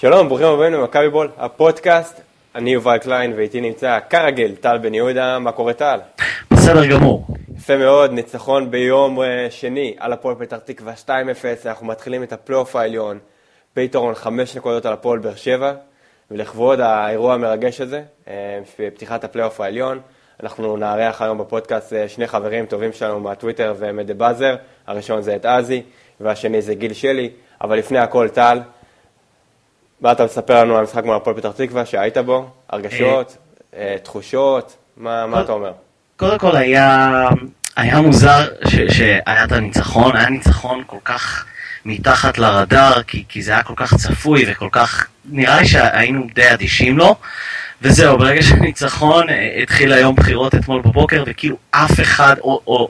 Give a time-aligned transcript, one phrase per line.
[0.00, 2.20] שלום, ברוכים הבאים למכבי בול, הפודקאסט.
[2.54, 6.00] אני יובל קליין ואיתי נמצא כרגיל טל בן יהודה, מה קורה טל?
[6.50, 7.26] בסדר גמור.
[7.56, 11.08] יפה מאוד, ניצחון ביום אה, שני על הפועל פתח תקווה 2-0,
[11.66, 13.18] אנחנו מתחילים את הפלייאוף העליון
[13.76, 15.72] ביתרון 5 נקודות על הפועל באר שבע,
[16.30, 18.60] ולכבוד האירוע המרגש הזה, אה,
[18.94, 20.00] פתיחת הפלייאוף העליון,
[20.42, 24.56] אנחנו נארח היום בפודקאסט אה, שני חברים טובים שלנו מהטוויטר ומ The Buzzer,
[24.86, 25.82] הראשון זה את עזי
[26.20, 27.30] והשני זה גיל שלי,
[27.60, 28.60] אבל לפני הכל טל,
[30.00, 32.50] מה אתה מספר לנו על המשחק מול הפועל פתח תקווה שהיית בו?
[32.70, 33.36] הרגשות,
[33.76, 35.72] אה, תחושות, מה, מה אתה אומר?
[36.16, 37.28] קודם כל היה,
[37.76, 41.44] היה מוזר ש, שהיה את הניצחון, היה ניצחון כל כך
[41.84, 46.52] מתחת לרדאר, כי, כי זה היה כל כך צפוי וכל כך, נראה לי שהיינו די
[46.52, 47.16] אדישים לו.
[47.82, 52.88] וזהו, ברגע שהניצחון, אה, התחיל היום בחירות אתמול בבוקר, וכאילו אף אחד, או, או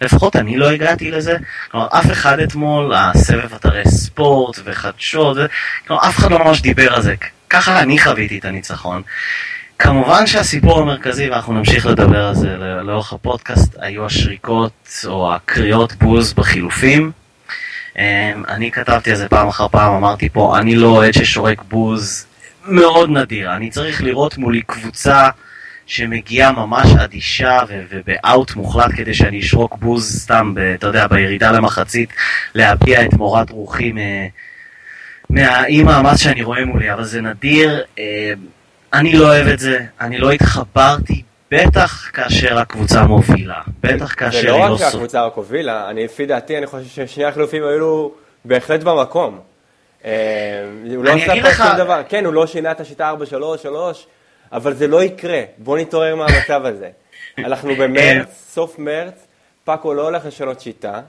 [0.00, 1.36] לפחות אני לא הגעתי לזה,
[1.70, 5.36] כלומר אף אחד אתמול, הסבב אתרי ספורט וחדשות,
[5.86, 7.14] כלומר אף אחד לא ממש דיבר על זה,
[7.50, 9.02] ככה אני חוויתי את הניצחון.
[9.78, 16.32] כמובן שהסיפור המרכזי, ואנחנו נמשיך לדבר על זה לאורך הפודקאסט, היו השריקות או הקריאות בוז
[16.32, 17.12] בחילופים.
[17.98, 18.02] אמ,
[18.48, 22.26] אני כתבתי על זה פעם אחר פעם, אמרתי פה, אני לא אוהד ששורק בוז
[22.64, 25.28] מאוד נדיר, אני צריך לראות מולי קבוצה
[25.86, 32.10] שמגיעה ממש אדישה ובאאוט מוחלט כדי שאני אשרוק בוז סתם, ב, אתה יודע, בירידה למחצית,
[32.54, 33.92] להביע את מורת רוחי
[35.30, 38.32] מהאי מאמץ שאני רואה מולי, אבל זה נדיר, אה,
[38.94, 44.48] אני לא אוהב את זה, אני לא התחברתי, בטח כאשר הקבוצה מובילה, בטח כאשר היא
[44.48, 44.76] לא...
[44.76, 48.08] זה לא רק שהקבוצה רק הובילה, אני לפי דעתי, אני חושב ששני החילופים היו
[48.44, 49.40] בהחלט במקום.
[50.04, 50.10] אה,
[50.96, 53.12] הוא לא עשה פה שום דבר, כן, הוא לא שינה את השיטה
[53.62, 53.66] 4-3-3,
[54.52, 56.88] אבל זה לא יקרה, בוא נתעורר מהמצב הזה.
[57.38, 59.26] אנחנו במרץ, סוף מרץ,
[59.64, 61.00] פאקו לא הולך לשנות שיטה,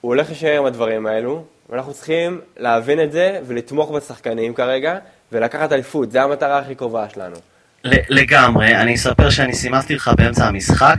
[0.00, 4.98] הוא הולך להישאר עם הדברים האלו, ואנחנו צריכים להבין את זה ולתמוך בשחקנים כרגע,
[5.32, 7.36] ולקחת אליפות, זו המטרה הכי קרובה שלנו.
[7.84, 10.96] לגמרי, אני אספר שאני סימסתי לך באמצע המשחק,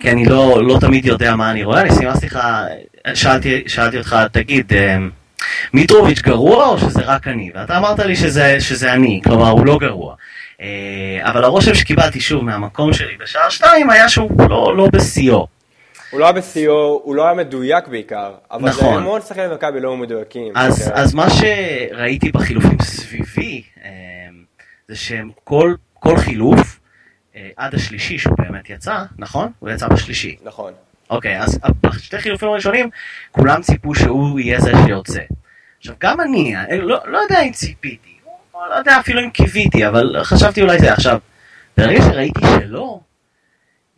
[0.00, 2.38] כי אני לא, לא תמיד יודע מה אני רואה, אני סימסתי לך,
[3.14, 4.96] שאלתי, שאלתי אותך, תגיד, אה,
[5.72, 7.50] מיטרוביץ' גרוע או שזה רק אני?
[7.54, 10.14] ואתה אמרת לי שזה, שזה אני, כלומר הוא לא גרוע.
[10.60, 15.46] אה, אבל הרושם שקיבלתי שוב מהמקום שלי בשעה שתיים היה שהוא לא, לא בשיאו.
[16.10, 18.94] הוא לא היה בשיאו, הוא לא היה מדויק בעיקר, אבל נכון.
[18.94, 20.52] זה המון שחקנים במכבי לא מדויקים.
[20.56, 23.90] אז, אז מה שראיתי בחילופים סביבי, אה,
[24.88, 26.80] זה שהם כל, כל חילוף,
[27.36, 29.52] אה, עד השלישי שהוא באמת יצא, נכון?
[29.58, 30.36] הוא יצא בשלישי.
[30.42, 30.72] נכון.
[31.10, 32.90] אוקיי, אז בשתי חילופים הראשונים,
[33.30, 35.20] כולם ציפו שהוא יהיה זה שיוצא.
[35.78, 38.09] עכשיו, גם אני, לא, לא יודע אם ציפיתי.
[38.70, 40.92] לא יודע אפילו אם קיוויתי, אבל חשבתי אולי זה.
[40.92, 41.18] עכשיו,
[41.76, 43.00] ברגע שראיתי שלא,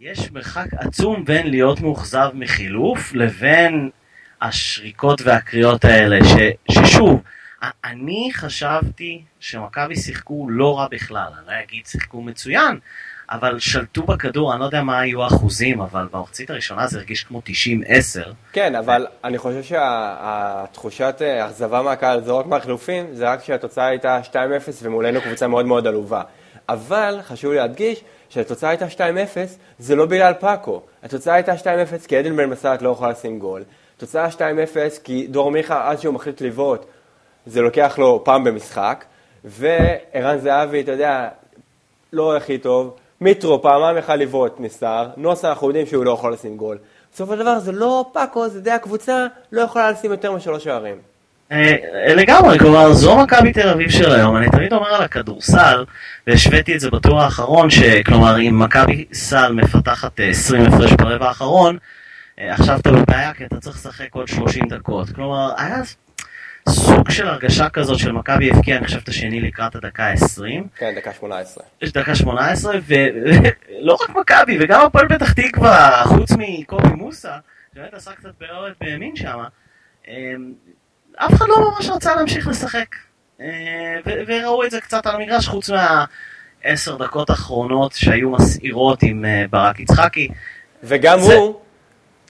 [0.01, 3.91] יש מרחק עצום בין להיות מאוכזב מחילוף לבין
[4.43, 6.35] השריקות והקריאות האלה, ש,
[6.73, 7.23] ששוב,
[7.85, 12.79] אני חשבתי שמכבי שיחקו לא רע בכלל, אני לא אגיד שיחקו מצוין,
[13.33, 17.41] אבל שלטו בכדור, אני לא יודע מה היו האחוזים, אבל במחצית הראשונה זה הרגיש כמו
[17.47, 17.51] 90-10.
[18.53, 23.87] כן, אבל אני חושב שהתחושת אה, אכזבה מהקהל זה לא רק מהחילופים, זה רק שהתוצאה
[23.87, 24.35] הייתה 2-0
[24.83, 26.23] ומולנו קבוצה מאוד מאוד עלובה.
[26.69, 28.99] אבל חשוב להדגיש שהתוצאה הייתה 2-0,
[29.79, 30.83] זה לא בגלל פאקו.
[31.03, 33.63] התוצאה הייתה 2-0 כי עדן בן מסעת לא יכול לשים גול.
[33.97, 34.39] תוצאה 2-0
[35.05, 36.87] כי דור מיכה, עד שהוא מחליט לבעוט,
[37.47, 39.05] זה לוקח לו פעם במשחק.
[39.45, 41.29] וערן זהבי, אתה יודע,
[42.13, 42.97] לא הכי טוב.
[43.23, 46.79] מיטרו פעמיים יכל לבעוט נסתר, נוסה אנחנו יודעים שהוא לא יכול לשים גול.
[47.15, 50.97] בסופו של דבר זה לא פאקו, זה די הקבוצה, לא יכולה לשים יותר משלוש שערים.
[51.53, 51.77] אה,
[52.15, 55.85] לגמרי, כלומר זו מכבי תל אביב של היום, אני תמיד אומר על הכדורסל,
[56.27, 61.77] והשוויתי את זה בטור האחרון, שכלומר אם מכבי סל מפתחת 20 אה, הפרש ברבע האחרון,
[62.39, 65.11] אה, עכשיו אתה בבעיה כי אתה צריך לשחק עוד 30 דקות.
[65.11, 65.77] כלומר, היה
[66.69, 70.69] סוג של הרגשה כזאת של מכבי הבקיע, אני חושב, את השני לקראת הדקה ה-20.
[70.77, 71.65] כן, דקה 18.
[71.83, 77.37] יש דקה 18, ולא רק מכבי, וגם הפועל פתח תקווה, חוץ מקובי מוסה,
[77.75, 79.39] שבאמת עשה קצת בעורף בימין שם,
[80.09, 80.53] אמ,
[81.17, 82.97] אף אחד לא ממש רצה להמשיך לשחק.
[83.41, 83.97] אה,
[84.27, 89.81] וראו את זה קצת על המגרש, חוץ מהעשר דקות האחרונות שהיו מסעירות עם אה, ברק
[89.81, 90.29] יצחקי.
[90.83, 91.61] וגם הוא...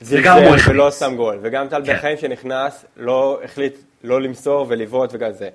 [0.02, 0.69] וגם הוא החליט.
[0.69, 1.38] ולא שם גול.
[1.43, 1.99] וגם טל בן כן.
[2.00, 5.49] חיים שנכנס, לא החליט לא למסור ולבעוט וכזה.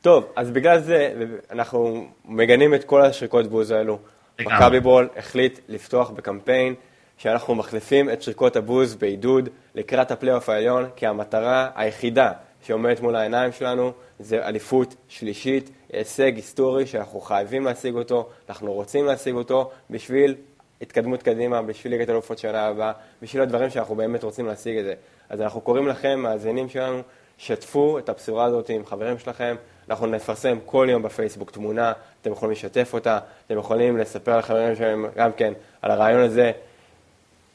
[0.00, 1.12] טוב, אז בגלל זה
[1.50, 3.98] אנחנו מגנים את כל השריקות בוז האלו.
[4.40, 6.74] מכבי בול החליט לפתוח בקמפיין
[7.16, 12.32] שאנחנו מחליפים את שריקות הבוז בעידוד לקראת הפלייאוף העליון, כי המטרה היחידה
[12.62, 19.06] שעומדת מול העיניים שלנו זה אליפות שלישית, הישג היסטורי שאנחנו חייבים להשיג אותו, אנחנו רוצים
[19.06, 20.34] להשיג אותו בשביל
[20.82, 22.92] התקדמות קדימה, בשביל ליגת אלופות שנה הבאה,
[23.22, 24.94] בשביל הדברים שאנחנו באמת רוצים להשיג את זה.
[25.28, 27.02] אז אנחנו קוראים לכם, מאזינים שלנו,
[27.40, 29.56] שתפו את הבשורה הזאת עם חברים שלכם,
[29.90, 31.92] אנחנו נפרסם כל יום בפייסבוק תמונה,
[32.22, 35.52] אתם יכולים לשתף אותה, אתם יכולים לספר לחברים שלהם גם כן
[35.82, 36.52] על הרעיון הזה.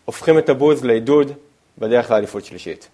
[0.06, 1.32] הופכים את הבוז לעידוד
[1.78, 2.88] בדרך לאליפות שלישית.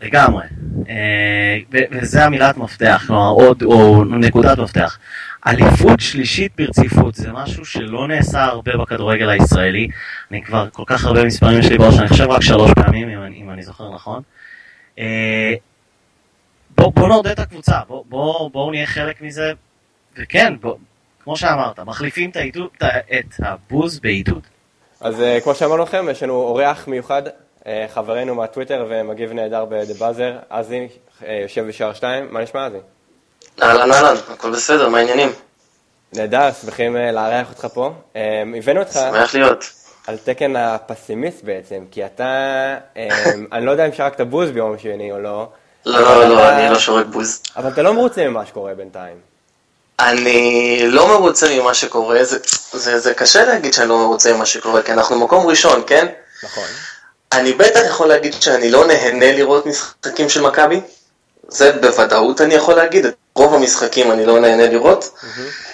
[0.00, 0.44] לגמרי.
[0.88, 1.58] אה,
[1.90, 4.98] וזה המילת מפתח, כלומר עוד, או נקודת מפתח.
[5.46, 9.88] אליפות שלישית ברציפות זה משהו שלא נעשה הרבה בכדורגל הישראלי.
[10.30, 13.32] אני כבר כל כך הרבה מספרים יש לי בראש, אני חושב רק שלוש פעמים, אם,
[13.32, 14.22] אם אני זוכר נכון.
[16.78, 19.52] בואו בוא נעודד את הקבוצה, בואו בוא, בוא נהיה חלק מזה,
[20.18, 20.76] וכן, בוא,
[21.24, 24.46] כמו שאמרת, מחליפים את, העידוד, את הבוז בעידוד.
[25.00, 27.22] אז אה, כמו שאמרנו לכם, יש לנו אורח מיוחד,
[27.66, 30.88] אה, חברנו מהטוויטר ומגיב נהדר ב-The Buzzer, אזי
[31.26, 32.78] אה, יושב בשער 2, מה נשמע אזי?
[33.62, 35.28] אהלן אהלן, הכל בסדר, מה העניינים?
[36.12, 37.92] נהדר, שמחים לארח אותך פה.
[38.58, 38.92] הבאנו אותך...
[38.92, 39.64] שמח להיות.
[40.06, 42.76] על תקן הפסימיסט בעצם, כי אתה,
[43.52, 45.48] אני לא יודע אם שרקת בוז ביום שני או לא.
[45.86, 47.40] לא, לא, לא, אני לא שורק בוז.
[47.56, 49.16] אבל אתה לא מרוצה ממה שקורה בינתיים.
[50.00, 52.38] אני לא מרוצה ממה שקורה, זה,
[52.72, 56.06] זה, זה קשה להגיד שאני לא מרוצה ממה שקורה, כי אנחנו מקום ראשון, כן?
[56.42, 56.64] נכון.
[57.32, 60.80] אני בטח יכול להגיד שאני לא נהנה לראות משחקים של מכבי,
[61.48, 65.04] זה בוודאות אני יכול להגיד, את רוב המשחקים אני לא נהנה לראות.
[65.04, 65.68] Mm-hmm.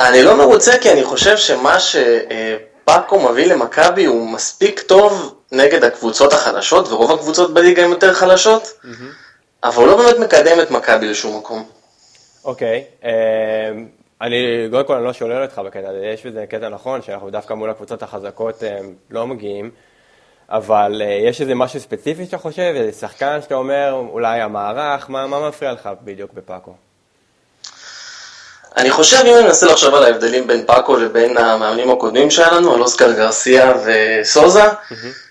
[0.00, 6.32] אני לא מרוצה כי אני חושב שמה שפאקו מביא למכבי הוא מספיק טוב נגד הקבוצות
[6.32, 8.86] החלשות, ורוב הקבוצות בליגה הן יותר חלשות, mm-hmm.
[9.64, 11.68] אבל הוא לא באמת מקדם את מכבי לשום מקום.
[12.44, 13.10] אוקיי, אמ,
[14.20, 17.54] אני, קודם כל אני לא שולל אותך בקטע הזה, יש בזה קטע נכון, שאנחנו דווקא
[17.54, 19.70] מול הקבוצות החזקות אמ, לא מגיעים,
[20.48, 25.26] אבל אה, יש איזה משהו ספציפי שאתה חושב, איזה שחקן שאתה אומר, אולי המערך, מה,
[25.26, 26.74] מה מפריע לך בדיוק בפאקו?
[28.76, 32.74] אני חושב, אם אני מנסה לחשוב על ההבדלים בין פאקו לבין המאמנים הקודמים שהיה לנו,
[32.74, 35.29] על אוסקר גרסיה וסוזה, mm-hmm.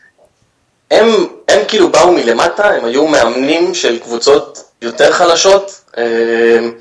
[0.91, 5.81] הם, הם כאילו באו מלמטה, הם היו מאמנים של קבוצות יותר חלשות.
[5.97, 6.73] אמ,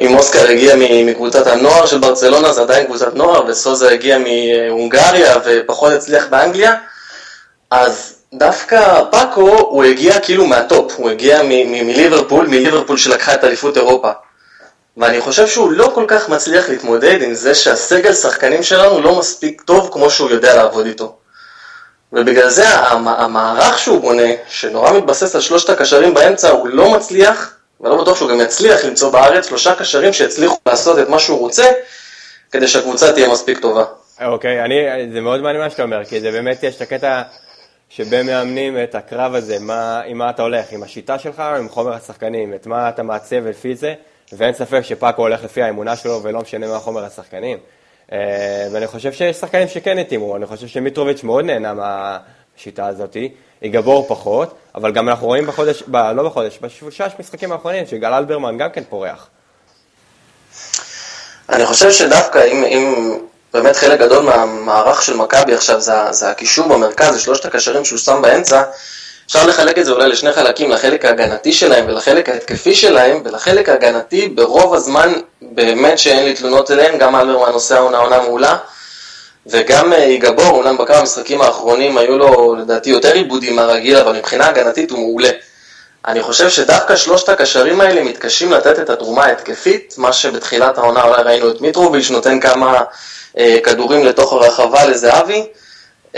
[0.00, 5.92] אם אוסקר הגיע מקבוצת הנוער של ברצלונה, זה עדיין קבוצת נוער, וסוזה הגיע מהונגריה ופחות
[5.92, 6.74] הצליח באנגליה,
[7.70, 14.10] אז דווקא פאקו הוא הגיע כאילו מהטופ, הוא הגיע מליברפול, מליברפול שלקחה את אליפות אירופה.
[14.96, 19.62] ואני חושב שהוא לא כל כך מצליח להתמודד עם זה שהסגל שחקנים שלנו לא מספיק
[19.62, 21.17] טוב כמו שהוא יודע לעבוד איתו.
[22.12, 28.02] ובגלל זה המערך שהוא בונה, שנורא מתבסס על שלושת הקשרים באמצע, הוא לא מצליח, ולא
[28.02, 31.64] בטוח שהוא גם יצליח למצוא בארץ שלושה קשרים שיצליחו לעשות את מה שהוא רוצה,
[32.50, 33.84] כדי שהקבוצה תהיה מספיק טובה.
[34.24, 34.74] אוקיי, אני,
[35.12, 37.22] זה מאוד מעניין מה שאתה אומר, כי זה באמת, יש את הקטע
[37.88, 41.68] שבין מאמנים את הקרב הזה, מה, עם מה אתה הולך, עם השיטה שלך או עם
[41.68, 43.94] חומר השחקנים, את מה אתה מעצב לפי זה,
[44.32, 47.58] ואין ספק שפאקו הולך לפי האמונה שלו ולא משנה מה חומר השחקנים.
[48.12, 53.16] אה, ואני חושב שיש שחקנים שכן התאימו, אני חושב שמיטרוביץ' מאוד נהנה מהשיטה הזאת,
[53.62, 58.58] יגבור פחות, אבל גם אנחנו רואים בחודש, ב, לא בחודש, בשלושה משחקים האחרונים, שגל אלברמן
[58.58, 59.28] גם כן פורח.
[61.48, 63.14] אני חושב שדווקא אם, אם
[63.54, 67.98] באמת חלק גדול מהמערך של מכבי עכשיו זה, זה הקישור במרכז, זה שלושת הקשרים שהוא
[67.98, 68.62] שם באמצע,
[69.28, 74.28] אפשר לחלק את זה אולי לשני חלקים, לחלק ההגנתי שלהם ולחלק ההתקפי שלהם, ולחלק ההגנתי
[74.28, 78.56] ברוב הזמן באמת שאין לי תלונות אליהם, גם אלברמן עושה עונה עונה מעולה,
[79.46, 84.46] וגם אה, יגבור, אומנם בכמה המשחקים האחרונים היו לו לדעתי יותר עיבודים מהרגיל, אבל מבחינה
[84.46, 85.30] הגנתית הוא מעולה.
[86.06, 91.22] אני חושב שדווקא שלושת הקשרים האלה מתקשים לתת את התרומה ההתקפית, מה שבתחילת העונה אולי
[91.22, 92.82] ראינו את מיטרוביץ' נותן כמה
[93.38, 95.46] אה, כדורים לתוך הרחבה לזהבי.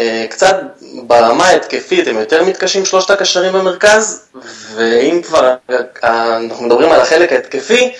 [0.00, 0.56] אה, קצת
[1.02, 4.22] ברמה ההתקפית הם יותר מתקשים שלושת הקשרים במרכז,
[4.74, 5.54] ואם כבר
[6.02, 7.92] אנחנו מדברים על החלק ההתקפי,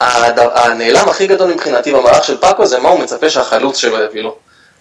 [0.00, 4.36] הנעלם הכי גדול מבחינתי במערך של פאקו זה מה הוא מצפה שהחלוץ שלו יביא לו.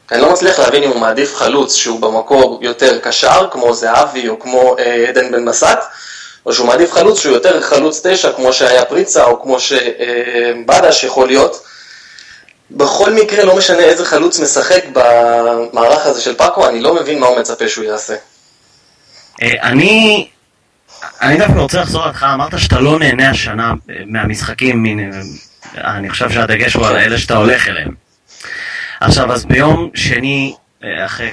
[0.08, 4.30] כי אני לא מצליח להבין אם הוא מעדיף חלוץ שהוא במקור יותר קשר, כמו זהבי
[4.30, 5.80] או כמו אה, עדן בן מסת,
[6.46, 11.28] או שהוא מעדיף חלוץ שהוא יותר חלוץ תשע, כמו שהיה פריצה, או כמו שבדש יכול
[11.28, 11.64] להיות.
[12.72, 17.28] בכל מקרה, לא משנה איזה חלוץ משחק במערך הזה של פאקו, אני לא מבין מה
[17.28, 18.16] הוא מצפה שהוא יעשה.
[19.42, 20.28] אה, אני,
[21.22, 26.30] אני דווקא רוצה לחזור לך, אמרת שאתה לא נהנה השנה אה, מהמשחקים, אה, אני חושב
[26.30, 27.94] שהדגש הוא על אלה שאתה הולך אליהם.
[29.02, 30.56] עכשיו, אז ביום שני,
[31.06, 31.30] אחרי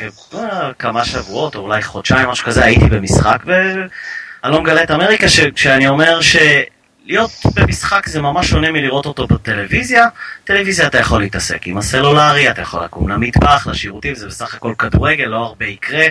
[0.79, 5.89] כמה שבועות, או אולי חודשיים, משהו כזה, הייתי במשחק, ואני לא מגלה את אמריקה, כשאני
[5.89, 6.37] אומר ש...
[7.07, 10.07] להיות במשחק זה ממש שונה מלראות אותו בטלוויזיה.
[10.45, 15.25] טלוויזיה אתה יכול להתעסק עם הסלולרי, אתה יכול לקום למטבח, לשירותים, זה בסך הכל כדורגל,
[15.25, 16.07] לא הרבה יקרה.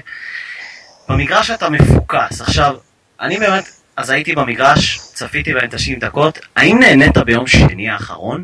[1.10, 2.42] במגרש אתה מפוקס.
[2.42, 2.76] עכשיו,
[3.22, 8.44] אני באמת, אז הייתי במגרש, צפיתי בהם 90 דקות, האם נהנית ביום שני האחרון?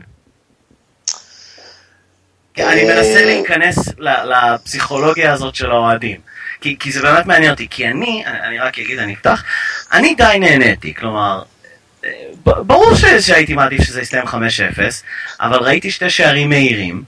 [2.58, 6.20] אני מנסה אה, להיכנס לפסיכולוגיה הזאת של האוהדים.
[6.62, 9.44] כי, כי זה באמת מעניין אותי, כי אני, אני רק אגיד, אני אפתח,
[9.92, 11.44] אני די נהניתי, כלומר,
[12.44, 14.32] ברור שהייתי מעדיף שזה יסתיים 5-0,
[15.40, 17.04] אבל ראיתי שתי שערים מהירים,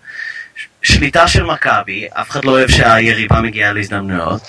[0.82, 4.42] שליטה של מכבי, אף אחד לא אוהב שהיריבה מגיעה להזדמנויות.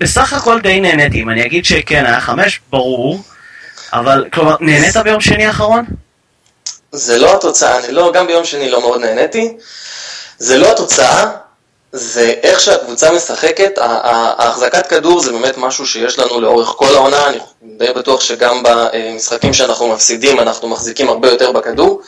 [0.00, 3.22] בסך הכל די נהניתי, אם אני אגיד שכן, היה חמש, ברור,
[3.92, 5.84] אבל כלומר, נהנית ביום שני האחרון?
[6.92, 9.56] זה לא התוצאה, אני לא, גם ביום שני לא מאוד נהניתי.
[10.38, 11.30] זה לא התוצאה,
[11.96, 17.38] זה איך שהקבוצה משחקת, ההחזקת כדור זה באמת משהו שיש לנו לאורך כל העונה, אני
[17.62, 22.02] די בטוח שגם במשחקים שאנחנו מפסידים אנחנו מחזיקים הרבה יותר בכדור,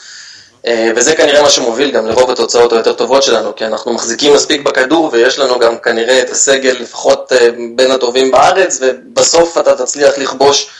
[0.96, 5.10] וזה כנראה מה שמוביל גם לרוב התוצאות היותר טובות שלנו, כי אנחנו מחזיקים מספיק בכדור
[5.12, 7.32] ויש לנו גם כנראה את הסגל לפחות
[7.74, 10.70] בין הטובים בארץ, ובסוף אתה תצליח לכבוש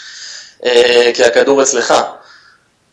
[1.14, 1.94] כי הכדור אצלך.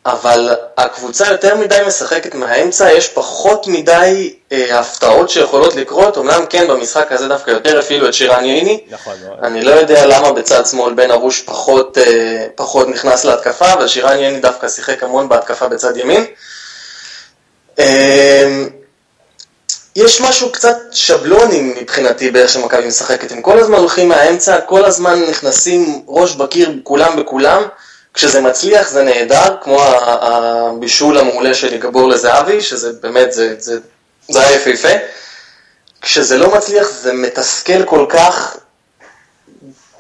[0.06, 6.68] אבל הקבוצה יותר מדי משחקת מהאמצע, יש פחות מדי אה, הפתעות שיכולות לקרות, אמנם כן
[6.68, 8.84] במשחק הזה דווקא יותר אפילו את שירן ייני.
[8.90, 9.14] נכון.
[9.44, 14.18] אני לא יודע למה בצד שמאל בן ארוש פחות, אה, פחות נכנס להתקפה, אבל שירן
[14.18, 16.26] ייני דווקא שיחק המון בהתקפה בצד ימין.
[17.80, 18.64] אה,
[19.96, 25.22] יש משהו קצת שבלוני מבחינתי באיך שמכבי משחקת, הם כל הזמן הולכים מהאמצע, כל הזמן
[25.30, 27.64] נכנסים ראש בקיר כולם בכולם.
[28.16, 29.82] כשזה מצליח זה נהדר, כמו
[30.22, 33.80] הבישול המעולה של יגבור לזהבי, שזה באמת, זה, זה,
[34.28, 34.98] זה היה יפהפה.
[36.02, 38.58] כשזה לא מצליח זה מתסכל כל כך,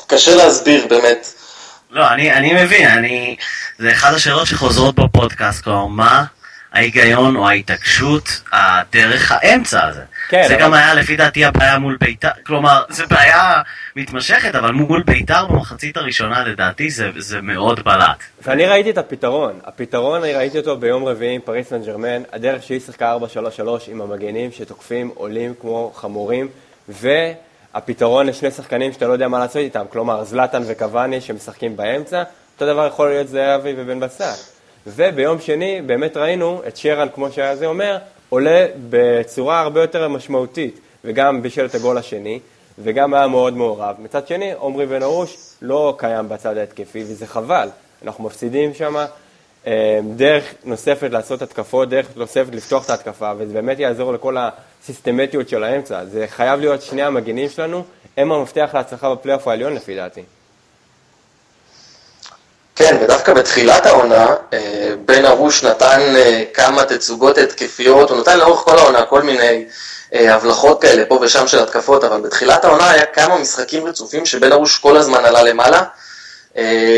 [0.07, 1.27] קשה להסביר באמת.
[1.91, 3.35] לא, אני, אני מבין, אני...
[3.79, 6.25] זה אחת השאלות שחוזרות בפודקאסט, כלומר, מה
[6.73, 10.01] ההיגיון או ההתעקשות, הדרך האמצע הזה.
[10.29, 10.63] כן, זה אבל...
[10.63, 13.61] גם היה לפי דעתי הבעיה מול בית"ר, כלומר, זו בעיה
[13.95, 18.23] מתמשכת, אבל מול בית"ר במחצית הראשונה לדעתי זה, זה מאוד בלט.
[18.41, 19.59] ואני ראיתי את הפתרון.
[19.63, 23.17] הפתרון, אני ראיתי אותו ביום רביעי עם פריס סן ג'רמן, הדרך שהיא שיחקה
[23.57, 26.47] 4-3-3 עם המגנים שתוקפים, עולים כמו חמורים,
[26.89, 32.73] והפתרון לשני שחקנים שאתה לא יודע מה לעשות איתם, כלומר זלטן וקוואני שמשחקים באמצע, אותו
[32.73, 34.55] דבר יכול להיות זהבי ובן בסט.
[34.87, 37.97] וביום שני באמת ראינו את שרן, כמו שהיה זה אומר,
[38.35, 42.39] עולה בצורה הרבה יותר משמעותית, וגם בישל את הגול השני,
[42.79, 43.95] וגם היה מאוד מעורב.
[43.99, 47.69] מצד שני, עמרי בן ארוש לא קיים בצד ההתקפי, וזה חבל.
[48.03, 48.95] אנחנו מפסידים שם
[49.67, 55.49] אה, דרך נוספת לעשות התקפות, דרך נוספת לפתוח את ההתקפה, וזה באמת יעזור לכל הסיסטמטיות
[55.49, 56.05] של האמצע.
[56.05, 57.83] זה חייב להיות שני המגינים שלנו,
[58.17, 60.21] הם המפתח להצלחה בפלייאוף העליון לפי דעתי.
[62.75, 68.59] כן, ודווקא בתחילת העונה, אה, בן ארוש נתן אה, כמה תצוגות התקפיות, הוא נתן לאורך
[68.59, 69.65] כל העונה כל מיני
[70.13, 74.51] אה, הבלחות כאלה פה ושם של התקפות, אבל בתחילת העונה היה כמה משחקים רצופים שבן
[74.51, 75.83] ארוש כל הזמן עלה למעלה.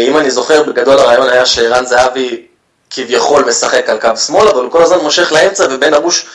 [0.07, 2.45] אם אני זוכר, בגדול הרעיון היה שערן זהבי
[2.89, 6.25] כביכול משחק על קו שמאל, אבל הוא כל הזמן מושך לאמצע ובן ארוש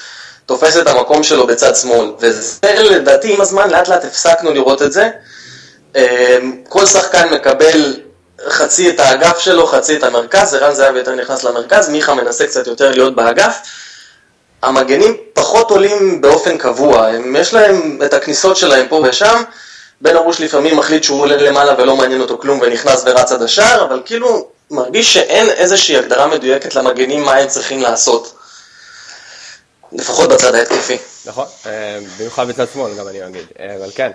[0.47, 2.13] תופס את המקום שלו בצד שמאל.
[2.21, 5.11] וזה לדעתי עם הזמן לאט לאט הפסקנו לראות את זה.
[6.69, 7.95] כל שחקן מקבל
[8.49, 12.67] חצי את האגף שלו, חצי את המרכז, ערן זהבי יותר נכנס למרכז, מיכה מנסה קצת
[12.67, 13.59] יותר להיות באגף.
[14.63, 19.43] המגנים פחות עולים באופן קבוע, הם, יש להם את הכניסות שלהם פה ושם,
[20.01, 23.85] בן ארוש לפעמים מחליט שהוא עולה למעלה ולא מעניין אותו כלום ונכנס ורץ עד השער,
[23.85, 28.35] אבל כאילו מרגיש שאין איזושהי הגדרה מדויקת למגנים מה הם צריכים לעשות.
[29.93, 30.97] לפחות בצד ההתקפי.
[31.27, 34.11] נכון, אה, במיוחד בצד שמאל גם אני אגיד, אה, אבל כן.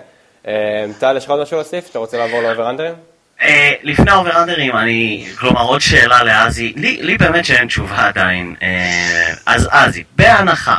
[0.46, 1.90] אה, טל, יש לך עוד משהו להוסיף?
[1.90, 2.94] אתה רוצה לעבור ל over-under ים?
[3.42, 8.06] אה, לפני ה over-under ים, אני, כלומר עוד שאלה לאזי, לי, לי באמת שאין תשובה
[8.06, 10.78] עדיין, אה, אז אזי, בהנחה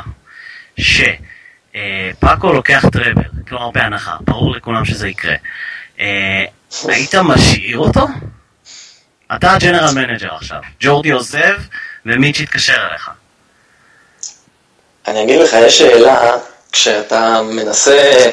[0.80, 5.36] שפאקו לוקח treble, כלומר בהנחה, ברור לכולם שזה יקרה,
[6.00, 6.46] אה,
[6.88, 8.08] היית משאיר אותו?
[9.36, 11.58] אתה ה general manager עכשיו, ג'ורדי עוזב
[12.06, 13.10] ומיץ' יתקשר אליך.
[15.08, 16.32] אני אגיד לך, יש שאלה,
[16.72, 18.32] כשאתה מנסה אה,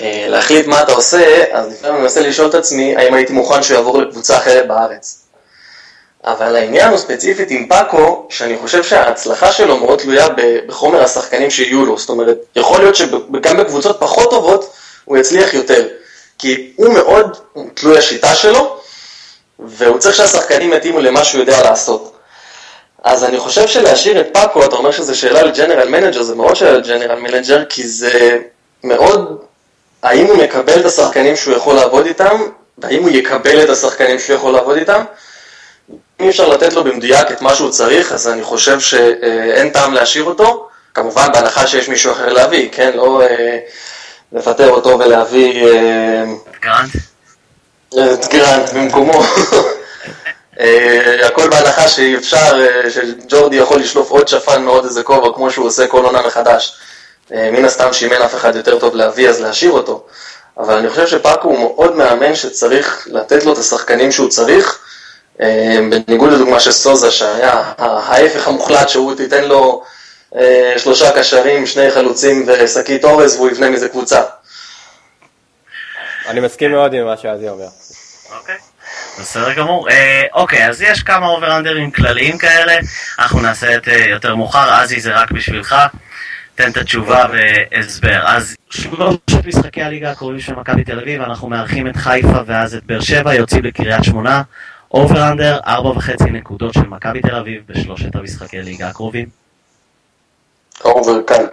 [0.00, 3.76] להחליט מה אתה עושה, אז לפעמים אני מנסה לשאול את עצמי האם הייתי מוכן שהוא
[3.76, 5.18] יעבור לקבוצה אחרת בארץ.
[6.24, 10.26] אבל העניין הוא ספציפית עם פאקו, שאני חושב שההצלחה שלו מאוד תלויה
[10.66, 11.98] בחומר השחקנים שיהיו לו.
[11.98, 14.72] זאת אומרת, יכול להיות שגם בקבוצות פחות טובות
[15.04, 15.88] הוא יצליח יותר.
[16.38, 17.36] כי הוא מאוד
[17.74, 18.76] תלוי השיטה שלו,
[19.58, 22.12] והוא צריך שהשחקנים יתאימו למה שהוא יודע לעשות.
[23.04, 26.56] אז אני חושב שלהשאיר את פאקו, אתה אומר שזו שאלה ל general manager, זה מאוד
[26.56, 28.38] שאלה ל general manager, כי זה
[28.84, 29.38] מאוד
[30.02, 32.42] האם הוא מקבל את השחקנים שהוא יכול לעבוד איתם,
[32.78, 35.04] והאם הוא יקבל את השחקנים שהוא יכול לעבוד איתם.
[36.20, 40.24] אם אפשר לתת לו במדויק את מה שהוא צריך, אז אני חושב שאין טעם להשאיר
[40.24, 42.92] אותו, כמובן בהנחה שיש מישהו אחר להביא, כן?
[42.94, 43.58] לא אה,
[44.32, 45.66] לפטר אותו ולהביא...
[45.66, 46.24] אה,
[46.62, 46.90] גרנט?
[47.94, 49.22] את גרנט במקומו.
[50.60, 55.66] אה, הכל בהנחה שאפשר, אה, שג'ורדי יכול לשלוף עוד שפן מעוד איזה כובע, כמו שהוא
[55.66, 56.76] עושה כל עונה מחדש.
[57.34, 60.06] אה, מן הסתם שאם אין אף אחד יותר טוב להביא אז להשאיר אותו.
[60.58, 64.78] אבל אני חושב שפאקו הוא מאוד מאמן שצריך לתת לו את השחקנים שהוא צריך,
[65.40, 69.84] אה, בניגוד לדוגמה של סוזה, שהיה ההפך המוחלט, שהוא תיתן לו
[70.36, 74.22] אה, שלושה קשרים, שני חלוצים ושקית אורז, והוא יבנה מזה קבוצה.
[76.26, 77.68] אני מסכים מאוד עם מה שעזי אומר.
[78.38, 78.56] אוקיי.
[79.20, 79.90] בסדר גמור.
[79.90, 82.74] אה, אוקיי, אז יש כמה over under ים כלליים כאלה,
[83.18, 85.76] אנחנו נעשה את אה, יותר מאוחר, עזי זה רק בשבילך.
[86.54, 88.20] תן את התשובה והסבר.
[88.26, 92.84] אז שלושת משחקי הליגה הקרובים של מכבי תל אביב, אנחנו מארחים את חיפה ואז את
[92.84, 94.42] באר שבע, יוצאים לקריית שמונה.
[94.94, 99.26] over under, ארבע וחצי נקודות של מכבי תל אביב בשלושת המשחקי ליגה הקרובים.
[100.84, 101.46] over קל.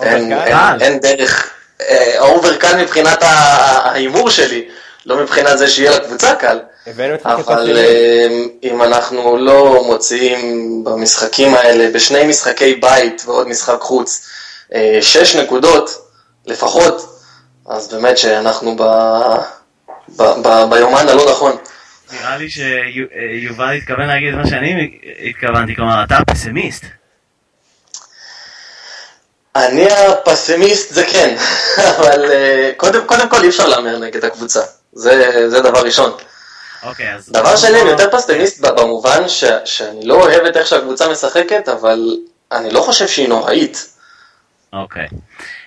[0.00, 4.68] אין, over דרך, אה, over קל מבחינת ההימור שלי,
[5.06, 6.58] לא מבחינת זה שיהיה לקבוצה קל.
[7.26, 7.76] אבל.
[7.76, 8.26] אה,
[8.62, 14.41] אם אנחנו לא מוציאים במשחקים האלה, בשני משחקי בית ועוד משחק חוץ, אה,
[15.00, 16.08] שש נקודות
[16.46, 17.18] לפחות,
[17.68, 18.82] אז באמת שאנחנו ב,
[20.16, 21.56] ב, ב, ביומן הלא נכון.
[22.12, 24.98] נראה לי שיובל התכוון להגיד את מה שאני
[25.28, 26.84] התכוונתי, כלומר, אתה פסימיסט.
[29.56, 31.36] אני הפסימיסט זה כן,
[31.90, 34.60] אבל אה, קודם, קודם כל אי אפשר להמר נגד הקבוצה,
[34.92, 36.12] זה, זה דבר ראשון.
[36.82, 37.28] אוקיי, אז...
[37.32, 42.16] דבר שני, אני יותר פסימיסט במובן ש, שאני לא אוהב את איך שהקבוצה משחקת, אבל
[42.52, 43.92] אני לא חושב שהיא נוראית.
[44.72, 45.08] אוקיי.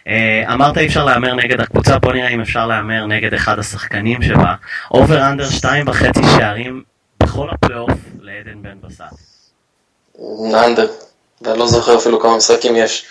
[0.08, 4.24] אה, אמרת אי אפשר להמר נגד הקבוצה, בוא נראה אם אפשר להמר נגד אחד השחקנים
[4.24, 4.56] שבה.
[4.92, 6.84] over under שתיים וחצי שערים
[7.24, 9.02] בכל הפלייאוף לעדן בן בסט.
[10.56, 10.92] under,
[11.42, 13.06] ואני לא זוכר אפילו כמה משחקים יש.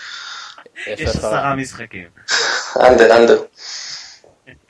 [0.86, 2.08] יש עשרה משחקים.
[2.86, 3.42] under, under.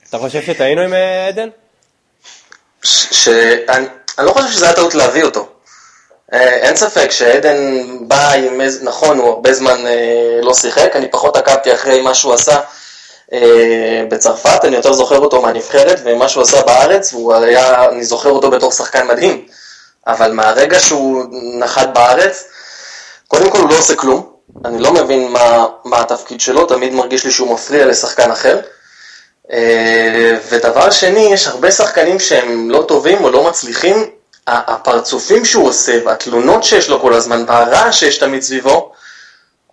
[0.09, 1.49] אתה חושב שטעינו עם אה, עדן?
[2.85, 3.87] שאני
[4.19, 5.54] אני לא חושב שזה היה טעות להביא אותו.
[6.35, 11.11] אה, אין ספק שעדן בא עם איזה, נכון, הוא הרבה זמן אה, לא שיחק, אני
[11.11, 12.61] פחות עקבתי אחרי מה שהוא עשה
[13.33, 18.51] אה, בצרפת, אני יותר זוכר אותו מהנבחרת, ומה שהוא עשה בארץ, היה, אני זוכר אותו
[18.51, 19.47] בתור שחקן מדהים,
[20.07, 21.25] אבל מהרגע שהוא
[21.59, 22.45] נחת בארץ,
[23.29, 24.31] קודם כל הוא לא עושה כלום,
[24.65, 28.61] אני לא מבין מה, מה התפקיד שלו, תמיד מרגיש לי שהוא מפריע לשחקן אחר.
[29.53, 34.11] אה, ודבר שני, יש הרבה שחקנים שהם לא טובים או לא מצליחים,
[34.47, 38.93] הפרצופים שהוא עושה והתלונות שיש לו כל הזמן והרעש שיש תמיד סביבו,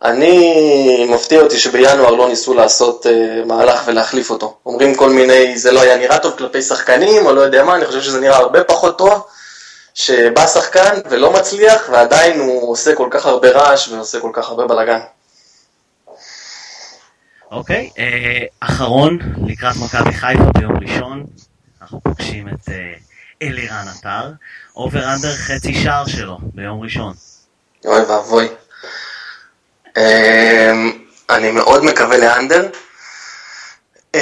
[0.04, 4.58] אני, מפתיע אותי שבינואר לא ניסו לעשות uh, מהלך ולהחליף אותו.
[4.66, 7.86] אומרים כל מיני, זה לא היה נראה טוב כלפי שחקנים, או לא יודע מה, אני
[7.86, 9.28] חושב שזה נראה הרבה פחות טוב,
[9.94, 14.68] שבא שחקן ולא מצליח, ועדיין הוא עושה כל כך הרבה רעש ועושה כל כך הרבה
[14.68, 15.00] בלאגן.
[17.52, 21.26] אוקיי, אה, אחרון, לקראת מכבי חיפה ביום ראשון,
[21.82, 22.94] אנחנו פוגשים את אה,
[23.42, 24.32] אלירן עטר,
[24.76, 27.14] אובר אנדר חצי שער שלו ביום ראשון.
[27.86, 28.48] אוי ואבוי.
[29.98, 30.92] אמ,
[31.30, 32.70] אני מאוד מקווה לאנדר.
[34.16, 34.20] אמ,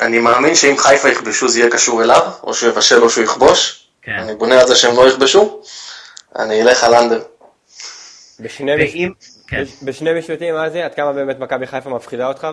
[0.00, 3.88] אני מאמין שאם חיפה יכבשו זה יהיה קשור אליו, או שהוא יבשל או שהוא יכבוש.
[4.02, 4.12] כן.
[4.12, 5.62] אני בונה על זה שהם לא יכבשו.
[6.38, 7.22] אני אלך על אנדר.
[8.40, 9.12] בשני מש- ואם...
[9.48, 9.64] כן.
[9.82, 12.46] בשני משפטים, עזי, עד כמה באמת מכבי חיפה מפחידה אותך?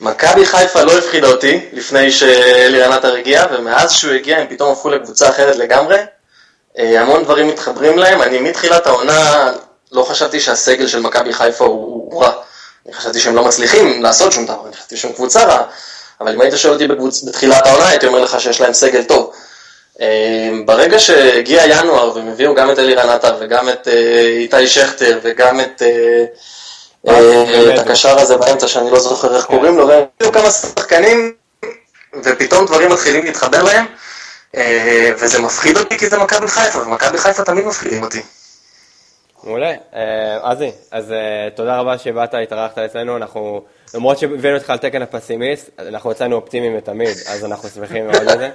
[0.00, 4.90] מכבי חיפה לא הפחידה אותי לפני שאלירן עטר הגיע, ומאז שהוא הגיע הם פתאום הפכו
[4.90, 5.96] לקבוצה אחרת לגמרי.
[6.78, 9.52] אה, המון דברים מתחברים להם, אני מתחילת העונה
[9.92, 12.32] לא חשבתי שהסגל של מכבי חיפה הוא, הוא רע.
[12.86, 15.62] אני חשבתי שהם לא מצליחים לעשות שום דבר, אני חשבתי שהם קבוצה רעה.
[16.20, 17.22] אבל אם היית שואל אותי בקבוצ...
[17.22, 19.32] בתחילת העונה, הייתי אומר לך שיש להם סגל טוב.
[20.00, 25.18] אה, ברגע שהגיע ינואר והם הביאו גם את אלירן עטר וגם את אה, איתי שכטר
[25.22, 25.82] וגם את...
[27.08, 31.32] אה, את הקשר הזה באמצע שאני לא זוכר איך קוראים לו, והם הביאו כמה שחקנים,
[32.24, 33.84] ופתאום דברים מתחילים להתחבר להם,
[34.56, 38.22] אה, וזה מפחיד אותי כי זה מכבי חיפה, ומכבי חיפה תמיד מפחידים אותי.
[39.44, 39.72] מעולה.
[40.42, 43.62] עזי, אז אה, תודה רבה שבאת, התארחת אצלנו, אנחנו,
[43.94, 48.50] למרות שהבאנו אותך על תקן הפסימיסט, אנחנו יצאנו אופטימיים לתמיד, אז אנחנו שמחים מאוד לזה.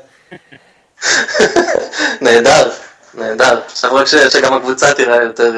[2.22, 2.72] נהדר,
[3.14, 3.62] נהדר.
[3.66, 5.54] עכשיו רק שגם הקבוצה תראה יותר,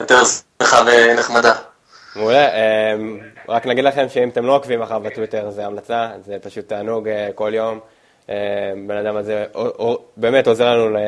[0.00, 0.22] יותר
[0.62, 1.54] שמחה ונחמדה.
[2.16, 2.94] מעולה, אה,
[3.48, 7.28] רק נגיד לכם שאם אתם לא עוקבים אחריו בטוויטר, זה המלצה, זה פשוט תענוג אה,
[7.34, 7.80] כל יום.
[8.30, 8.34] אה,
[8.86, 9.46] בן אדם הזה
[10.16, 10.98] באמת עוזר לנו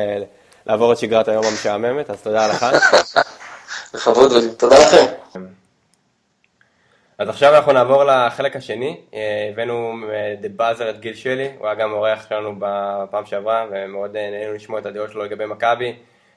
[0.65, 2.65] לעבור את שגרת היום המשעממת, אז תודה לך.
[3.93, 4.55] לכבוד לי.
[4.57, 5.05] תודה לכם.
[7.19, 9.93] אז עכשיו אנחנו נעבור לחלק השני, אה, הבאנו
[10.41, 14.53] The Buzzer את גיל שלי, הוא היה גם אורח שלנו בפעם שעברה, ומאוד אה, נהנינו
[14.53, 15.95] לשמוע את הדעות שלו לגבי מכבי,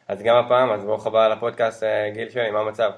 [0.08, 2.90] אז גם הפעם, אז ברוך הבא לפודקאסט, אה, גיל שלי, מה המצב?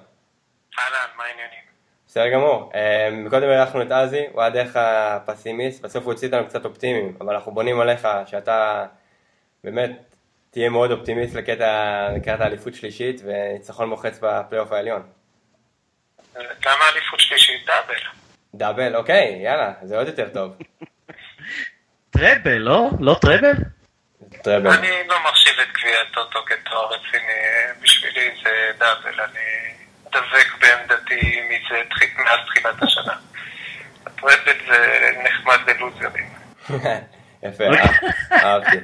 [0.78, 1.64] אהלן, מה העניינים?
[2.06, 2.72] בסדר גמור.
[2.74, 7.16] אה, מקודם אירחנו את עזי, הוא היה דרך הפסימיסט, בסוף הוא הוציא אותנו קצת אופטימיים,
[7.20, 8.86] אבל אנחנו בונים עליך שאתה
[9.64, 9.90] באמת
[10.50, 15.02] תהיה מאוד אופטימיסט לקטע, לקראת האליפות שלישית וניצחון מוחץ בפלייאוף העליון.
[16.36, 18.00] למה אליפות שלישית דאבל?
[18.54, 20.52] דאבל, אוקיי, יאללה, זה עוד יותר טוב.
[22.16, 22.90] טראבל, לא?
[23.00, 23.52] לא טראבל?
[24.46, 27.32] אני לא מחשיב את גביע הטוטו כתואר רציני,
[27.82, 29.74] בשבילי זה דאבל, אני
[30.12, 31.40] דבק בעמדתי
[32.18, 33.14] מאז תחילת השנה.
[34.06, 36.28] הטראבל זה נחמד ללוזרים.
[37.42, 38.76] יפה, אה- אהבתי.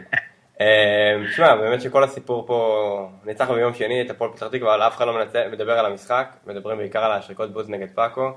[0.61, 4.97] אה, תשמע, באמת שכל הסיפור פה, ניצחנו ביום שני את הפועל פתח תקווה, אבל אף
[4.97, 8.33] אחד לא מדבר על המשחק, מדברים בעיקר על השריקות בוז נגד פאקו.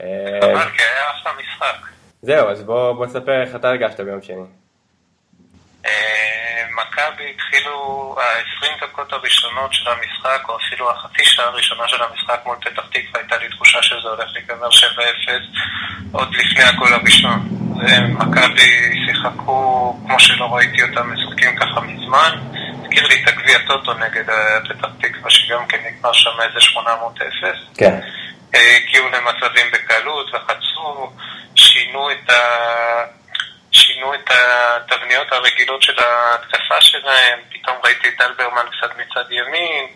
[0.00, 0.06] אה,
[0.42, 1.88] אבל כי היה אחלה משחק.
[2.22, 4.44] זהו, אז בוא נספר איך אתה הרגשת ביום שני.
[6.78, 12.56] מכבי התחילו, ה-20 דקות הראשונות של המשחק, או אפילו החצי שעה הראשונה של המשחק מול
[12.60, 14.72] פתח תקווה, הייתה לי תחושה שזה הולך להיגמר 7-0
[16.12, 17.48] עוד לפני הגול הראשון.
[17.78, 22.38] ומכבי שיחקו כמו שלא ראיתי אותם משחקים ככה מזמן.
[22.82, 27.78] הזכיר לי את הגביע טוטו נגד אה, פתח תקווה, שגם כן נגמר שם איזה 800-0.
[27.78, 28.00] כן.
[28.54, 31.12] אה, הגיעו למצבים בקלות, לחצו,
[31.54, 32.38] שינו את, ה...
[33.78, 39.86] שינו את התבניות הרגילות של ההתקפה שלהם, פתאום ראיתי את אלברמן קצת מצד ימין,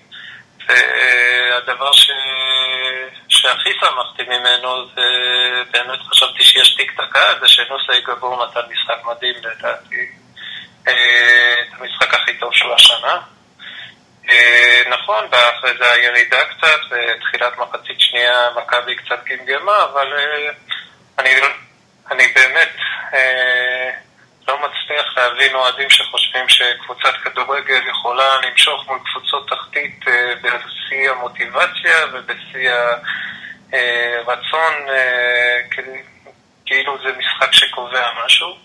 [0.69, 2.11] והדבר ש...
[3.29, 5.03] שהכי שמחתי ממנו זה
[5.71, 10.07] באמת חשבתי שישתיק את הקהל, זה שנוסי גבור נתן משחק מדהים לדעתי,
[10.89, 13.21] אה, את המשחק הכי טוב שלו השנה.
[14.31, 20.53] אה, נכון, ואחרי זה הירידה קצת, ותחילת מחצית שנייה מכבי קצת גמגמה, אבל אה,
[21.19, 21.31] אני,
[22.11, 22.77] אני באמת
[24.49, 32.07] לא מצליח להבין אוהדים שחושבים שקבוצת כדורגל יכולה למשוך מול קבוצות תחתית אה, בשיא המוטיבציה
[32.13, 32.71] ובשיא
[33.73, 35.57] הרצון, אה,
[36.67, 38.57] כאילו זה משחק שקובע משהו.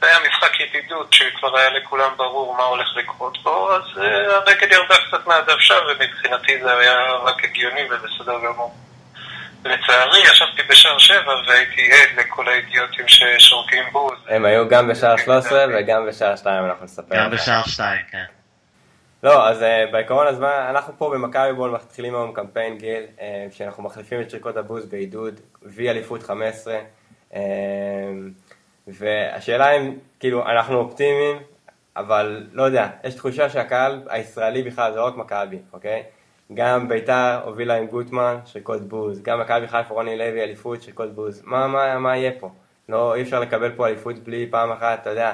[0.00, 3.82] זה היה משחק ידידות שכבר היה לכולם ברור מה הולך לקרות בו, אז
[4.28, 8.74] הרגל ירדה קצת מהדוושה ומבחינתי זה היה רק הגיוני ובסדר גמור.
[9.64, 14.18] לצערי, ישבתי בשער שבע והייתי עד לכל האידיוטים ששורקים בוז.
[14.28, 17.16] הם היו גם בשער 13 וגם בשער 2, אנחנו נספר.
[17.16, 17.30] גם.
[17.30, 18.24] בשער שתיים, כן.
[19.22, 23.82] לא, אז uh, בעיקרון הזמן, אנחנו פה במכבי בול מתחילים היום קמפיין גיל, uh, שאנחנו
[23.82, 26.78] מחליפים את שריקות הבוז בעידוד, וי אליפות 15,
[27.32, 27.36] uh,
[28.86, 31.38] והשאלה אם, כאילו, אנחנו אופטימיים,
[31.96, 36.02] אבל לא יודע, יש תחושה שהקהל הישראלי בכלל זה לא רק מכבי, אוקיי?
[36.54, 41.42] גם ביתר הובילה עם גוטמן, שריקות בוז, גם מכבי חיפה רוני לוי אליפות, שריקות בוז,
[41.44, 42.50] מה, מה, מה יהיה פה?
[42.88, 45.32] לא, אי אפשר לקבל פה אליפות בלי פעם אחת, אתה יודע,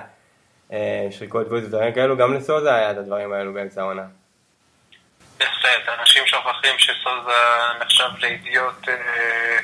[0.72, 4.02] אה, שריקות בוז ודברים כאלו, גם לסוזה היה את הדברים האלו באמצע העונה.
[5.38, 7.32] בהחלט, אנשים שוכחים שסוזה
[7.80, 9.58] נחשב לאידיוט אה,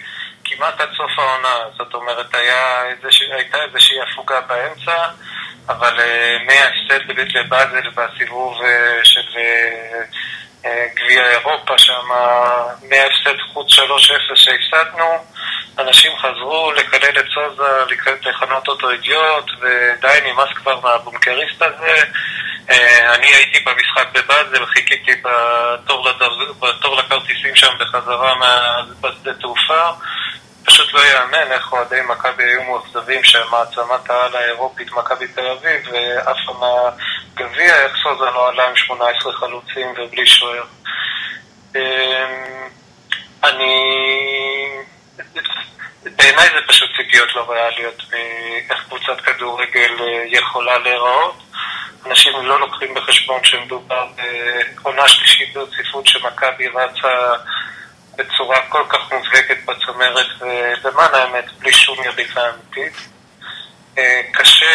[0.44, 5.08] כמעט עד סוף העונה, זאת אומרת היה איזושה, הייתה איזושהי הפוגה באמצע,
[5.68, 8.58] אבל אה, מההפסד לבאזל בסיבוב
[9.02, 9.38] של
[10.94, 12.08] גביע אירופה שם,
[12.88, 13.82] מההפסד חוץ 3-0
[14.34, 15.24] שהפסדנו,
[15.78, 17.94] אנשים חזרו לקלל את סוזה,
[18.26, 22.02] לכנות אותו אידיוט, ודי נמאס כבר מהבונקריסט הזה.
[22.70, 26.00] אה, אני הייתי במשחק בבאזל, חיכיתי בתור.
[26.60, 28.80] בתור לכרטיסים שם בחזרה מה...
[29.00, 29.90] בשדה תעופה.
[30.64, 36.52] פשוט לא יאמן איך אוהדי מכבי היו מאוכזבים שמעצמת העל האירופית, מכבי תל אביב, ועפה
[36.52, 40.64] מהגביע, איך סוזה לא עם 18 חלוצים ובלי שוער.
[41.76, 41.80] אמ,
[43.44, 43.74] אני...
[46.16, 51.36] בעיניי זה פשוט ציפיות לא ריאליות מאיך קבוצת כדורגל אה, יכולה להיראות.
[52.06, 54.06] אנשים לא לוקחים בחשבון שמדובר
[54.82, 57.34] בעונה שלישית ברציפות שמכבי רצה
[58.16, 63.08] בצורה כל כך מובהקת בצמרת, ולמען האמת, בלי שום יריבה אמיתית.
[63.98, 64.66] אה, קשה,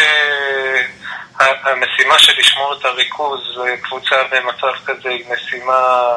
[1.38, 3.40] המשימה של לשמור את הריכוז
[3.72, 6.08] לקבוצה במצב כזה היא משימה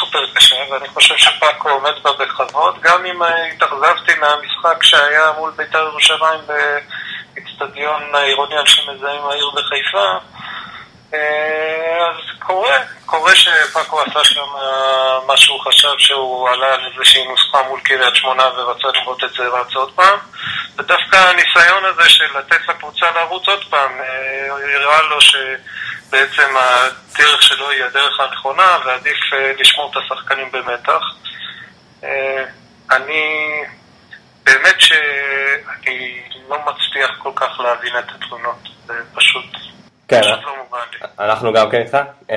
[0.00, 5.78] סופר קשה, ואני חושב שפאקו עומד בה בכבוד, גם אם התאכזבתי מהמשחק שהיה מול בית"ר
[5.78, 10.18] ירושלים באיצטדיון העירוני על שם מזהים העיר בחיפה.
[11.14, 17.28] אה, אז קורה, קורה שפאקו עשה שם אה, מה שהוא חשב שהוא עלה על איזושהי
[17.28, 20.18] נוסחה מול קריית שמונה ורצה לראות את זה רץ עוד פעם
[20.78, 27.70] ודווקא הניסיון הזה של לתת לקבוצה לרוץ עוד פעם אה, הראה לו שבעצם הדרך שלו
[27.70, 31.02] היא הדרך הנכונה ועדיף אה, לשמור את השחקנים במתח.
[32.04, 32.44] אה,
[32.90, 33.50] אני
[34.44, 39.44] באמת שאני לא מצליח כל כך להבין את התלונות, זה פשוט,
[40.10, 40.98] כן, פשוט לא מובן לי.
[41.18, 41.98] אנחנו גם כן איתך,
[42.30, 42.36] אמ,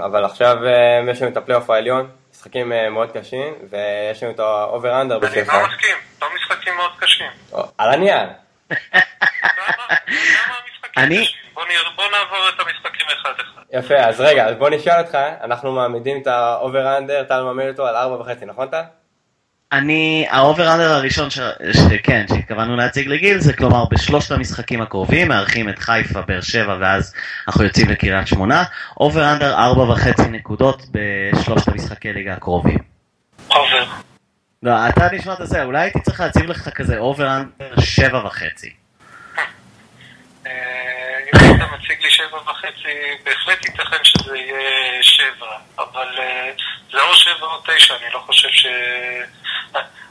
[0.00, 4.38] אבל עכשיו אמ, יש לנו את הפלייאוף העליון, משחקים אה, מאוד קשים, ויש לנו את
[4.38, 5.54] ה over under אני בשבילך.
[5.54, 7.26] לא מסכים, לא משחקים מאוד קשים.
[7.78, 8.18] על הנייר.
[8.70, 8.78] למה
[10.64, 11.36] המשחקים אני- קשים?
[11.96, 13.62] בוא נעבור את המשחקים אחד-אחד.
[13.72, 17.86] יפה, אז רגע, בוא נשאל אותך, אנחנו מעמידים את ה over under, טל מעמיד אותו
[17.86, 18.82] על ארבע וחצי, נכון טל?
[19.72, 21.38] אני, ה over under הראשון ש...
[21.72, 27.14] שכן, שהתכוונו להציג לגיל, זה כלומר בשלושת המשחקים הקרובים, מארחים את חיפה, באר שבע, ואז
[27.48, 28.64] אנחנו יוצאים לקריית שמונה.
[29.00, 32.78] over under ארבע וחצי נקודות בשלושת המשחקי ליגה הקרובים.
[33.50, 33.84] over.
[34.62, 38.70] לא, אתה נשמע את זה, אולי הייתי צריך להציב לך כזה over under שבע וחצי.
[40.46, 40.52] אה,
[41.34, 42.88] אם היית מציג לי שבע וחצי,
[43.24, 45.46] בהחלט ייתכן שזה יהיה שבע,
[45.78, 46.50] אבל אה,
[46.92, 48.66] זה או שבע או תשע, אני לא חושב ש...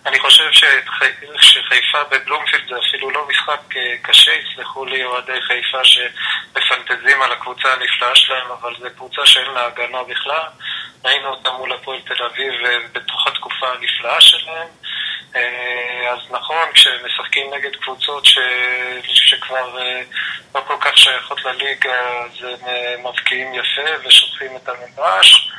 [0.05, 1.05] אני חושב שחי-
[1.39, 7.73] שחיפה בבלומפילד זה אפילו לא משחק אה, קשה, יסלחו לי אוהדי חיפה שמפנטזים על הקבוצה
[7.73, 10.47] הנפלאה שלהם, אבל זו קבוצה שאין לה הגנה בכלל.
[11.05, 14.67] ראינו אותה מול הפועל תל אביב אה, בתוך התקופה הנפלאה שלהם.
[15.35, 18.37] אה, אז נכון, כשמשחקים נגד קבוצות ש...
[19.03, 20.01] שכבר אה,
[20.55, 21.93] לא כל כך שייכות לליגה,
[22.25, 25.51] אז הם אה, מבקיעים יפה ושוטפים את המגרש.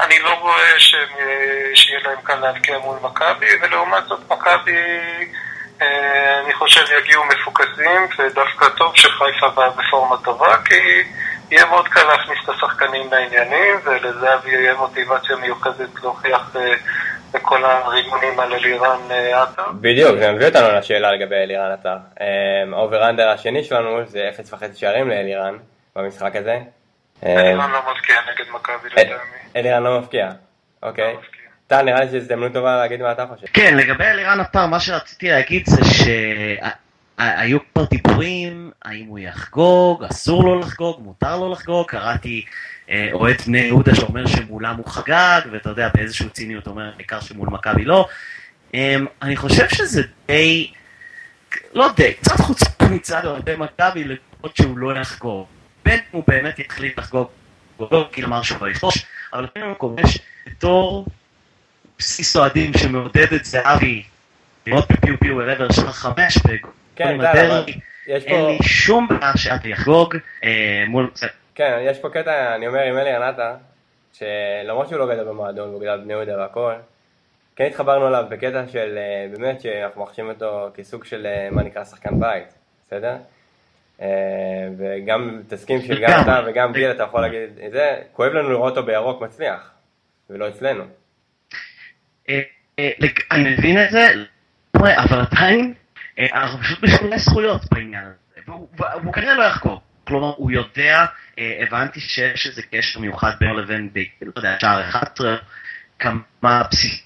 [0.00, 1.08] אני לא רואה שהם,
[1.74, 4.82] שיהיה להם קל להבקיע מול מכבי, ולעומת זאת מכבי,
[6.44, 11.02] אני חושב יגיעו מפוקסים, ודווקא טוב שחיפה באה בפורמה טובה, כי
[11.50, 16.50] יהיה מאוד קל להכניס את השחקנים לעניינים, ולזהבי יהיה מוטיבציה מיוחדת להוכיח
[17.34, 19.62] בכל הרימונים על אלירן אה, עטר.
[19.80, 21.96] בדיוק, זה מביא אותנו לשאלה לגבי אלירן עטר.
[22.72, 25.56] ה over under השני שלנו זה 0.5 שערים לאלירן
[25.96, 26.58] במשחק הזה.
[27.26, 29.14] אלירן לא מבקיע נגד מכבי לטעמי.
[29.56, 30.28] אלירן לא מבקיע,
[30.82, 31.14] אוקיי.
[31.14, 31.20] לא.
[31.66, 33.46] טל, נראה לי שזו הזדמנות טובה להגיד מה אתה חושב.
[33.52, 35.80] כן, לגבי אלירן עטר, מה שרציתי להגיד זה
[37.20, 42.44] שהיו כבר דיבורים, האם הוא יחגוג, אסור לו לחגוג, מותר לו לחגוג, קראתי
[42.90, 47.48] אה, אוהד בני יהודה שאומר שמולם הוא חגג, ואתה יודע, באיזשהו ציניות אומר, העיקר שמול
[47.50, 48.08] מכבי לא.
[48.74, 50.70] אה, אני חושב שזה די,
[51.74, 55.46] לא די, קצת חוצפה מצד אוהדי מכבי לראות שהוא לא יחגוג.
[55.84, 57.28] בין אם הוא באמת יחליט לחגוג,
[58.24, 61.06] אמר שהוא לא יכבוש, אבל לפעמים הוא כובש בתור
[61.98, 64.02] בסיס אוהדים שמעודד את זהבי
[64.66, 66.38] לראות בפיו פיו אל עבר שעה חמש
[66.96, 67.18] כן.
[68.06, 68.30] יש פה...
[68.30, 71.10] אין לי שום בעיה שאתה יחגוג אה, מול...
[71.54, 73.54] כן, יש פה קטע, אני אומר עם אלירן עטר,
[74.12, 76.72] שלמרות שהוא לא גדל במועדון, הוא גדל בבני יהודה והכל,
[77.56, 81.84] כן התחברנו אליו בקטע של אה, באמת שאנחנו מחשיבים אותו כסוג של אה, מה נקרא
[81.84, 82.54] שחקן בית,
[82.86, 83.16] בסדר?
[84.78, 86.20] וגם תסכים שגם.
[86.22, 89.70] אתה וגם גיל אתה יכול להגיד את זה, כואב לנו לראות אותו בירוק מצליח,
[90.30, 90.84] ולא אצלנו.
[93.30, 94.08] אני מבין את זה,
[94.76, 95.74] אבל עדיין
[96.18, 98.52] אנחנו פשוט בשולי זכויות בעניין הזה.
[99.02, 99.80] והוא כנראה לא יחגוג.
[100.06, 101.06] כלומר, הוא יודע,
[101.38, 103.88] אה, הבנתי שיש איזה קשר מיוחד בינו לבין,
[104.22, 105.36] לא יודע, שער 11,
[105.98, 107.02] כמה בסיסי,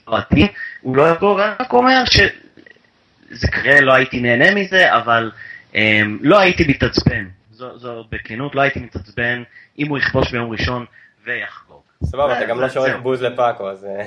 [0.81, 5.31] הוא לא אני רק אומר שזה כנראה לא הייתי נהנה מזה, אבל
[5.75, 7.25] אה, לא הייתי מתעצבן.
[7.53, 9.43] זו, בכנות, לא הייתי מתעצבן
[9.79, 10.85] אם הוא יכבוש ביום ראשון
[11.25, 11.68] ויחגוג.
[12.05, 12.85] סבבה, אתה זה- גם לא זהו.
[13.03, 14.03] בוז לפאקו, אז אה,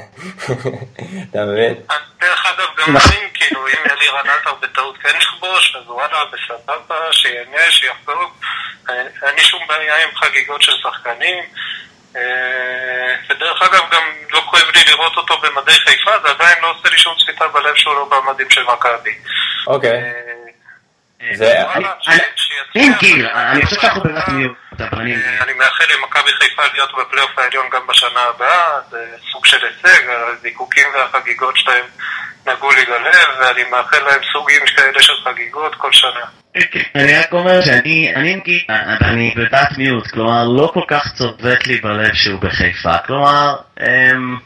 [1.31, 1.73] אתה מבין?
[2.21, 2.95] דרך אגב, גם.
[2.97, 8.31] אני, כאילו, אם אלירן עטר בטעות כן יכבוש, אז וואלה, בסבבה, שיהנה, שיחגוג.
[8.89, 8.95] אה,
[9.27, 11.43] אין לי שום בעיה עם חגיגות של שחקנים.
[12.15, 12.21] אה,
[13.29, 14.01] ודרך אגב, גם
[14.31, 17.75] לא כואב לי לראות אותו במדי חיפה, זה עדיין לא עושה לי שום צפיתה בלב
[17.75, 19.13] שהוא לא במדים של מכבי.
[19.67, 19.91] אוקיי.
[19.91, 20.11] אה,
[21.21, 21.63] אה, זה-.
[22.75, 25.15] אין גיל, אני חושב שאנחנו באמת מיעוט, אבל אני...
[25.15, 28.97] אני מאחל למכבי חיפה להיות בפלייאוף העליון גם בשנה הבאה, זה
[29.31, 31.85] סוג של הישג, הזיקוקים והחגיגות שלהם
[32.47, 36.25] נגעו לי ללב, ואני מאחל להם סוגים כאלה של חגיגות כל שנה.
[36.95, 38.41] אני רק אומר שאני, אני
[39.01, 44.37] אני בדעת מיעוט, כלומר לא כל כך צובט לי בלב שהוא בחיפה, כלומר, אמ,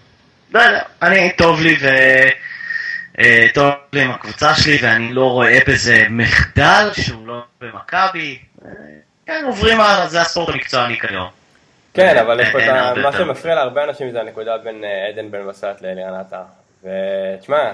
[0.54, 1.88] לא יודע, אני טוב לי ו...
[3.20, 8.40] אה, טוב לי עם הקבוצה שלי ואני לא רואה בזה מחדל שהוא לא במכבי,
[9.26, 11.30] כן עוברים הלאה, זה הספורט המקצועני כיום.
[11.94, 12.90] כן, אבל יש פה את אין ה...
[12.90, 13.12] הרבה מה.
[13.12, 16.42] שמפריע להרבה אנשים זה הנקודה בין אה, עדן בן בסט לאלירן עטר.
[16.84, 17.72] ותשמע,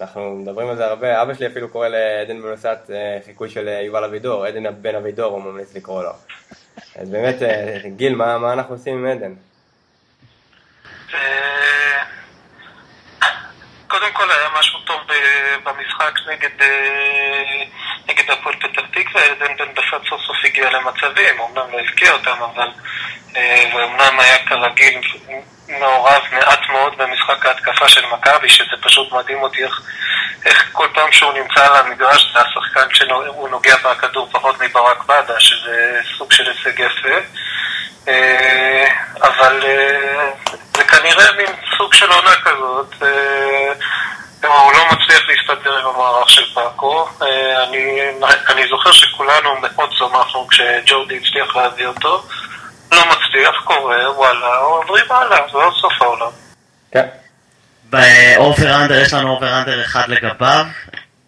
[0.00, 3.68] אנחנו מדברים על זה הרבה, אבא שלי אפילו קורא לעדן בן בסט אה, חיקוי של
[3.68, 6.12] אה, יובל אבידור, עדן בן אבידור הוא ממליץ לקרוא לו.
[6.96, 9.32] אז באמת, אה, גיל, מה מה אנחנו עושים עם עדן?
[11.14, 12.04] אה,
[13.88, 15.00] קודם כל היה משהו טוב
[15.64, 17.64] במשחק נגד, אה,
[18.14, 22.42] נגד הפועל פתח תקווה, עדן בן בסט סוף סוף הגיע למצבים, אמנם לא הבקיע אותם,
[22.42, 22.68] אבל
[23.36, 25.00] אה, ואומנם היה כרגיל
[25.68, 29.80] מעורב מעט מאוד במשחק ההתקפה של מכבי, שזה פשוט מדהים אותי איך,
[30.46, 35.40] איך כל פעם שהוא נמצא על המגרש זה השחקן שהוא נוגע בכדור פחות מברק בדה,
[35.40, 37.16] שזה סוג של הישג יפה.
[38.08, 38.86] אה,
[39.22, 40.30] אבל אה,
[40.76, 42.94] זה כנראה מין סוג של עונה כזאת.
[43.02, 43.72] אה,
[44.40, 44.84] כלומר, הוא לא
[45.70, 47.08] עם המערך של פאקו.
[47.22, 48.00] אה, אני,
[48.48, 52.22] אני זוכר שכולנו מאוד שמחנו כשג'ורדי הצליח להביא אותו.
[52.92, 56.30] לא מצליח, קורה, וואלה, עוברים הלאה, זה לא סוף העולם.
[56.90, 57.06] כן.
[57.90, 60.66] ב over under יש לנו over under אחד לגביו,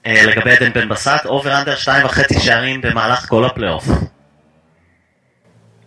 [0.06, 3.84] אה, לגבי עדן בן בסט, over under שתיים וחצי שערים במהלך כל הפלייאוף.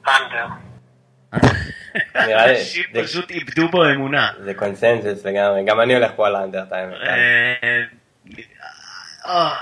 [0.08, 0.46] under.
[2.16, 4.30] אנשים פשוט איבדו בו אמונה.
[4.40, 6.90] זה קונסנזוס לגמרי, גם אני הולך פה על ה under time.
[6.90, 7.14] אה,
[7.64, 7.82] אה,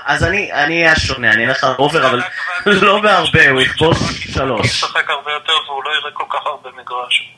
[0.06, 2.22] אז אני אני אהיה שונה, אני אלך על אובר, אבל
[2.86, 4.66] לא בהרבה, הוא יכבוש הוא שלוש.
[4.66, 7.34] ישחק הרבה יותר והוא לא יראה כל כך הרבה מגרש.